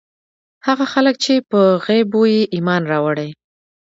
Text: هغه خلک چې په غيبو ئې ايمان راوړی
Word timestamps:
هغه 0.67 0.85
خلک 0.93 1.15
چې 1.23 1.33
په 1.49 1.59
غيبو 1.85 2.21
ئې 2.33 2.41
ايمان 2.55 2.81
راوړی 2.91 3.29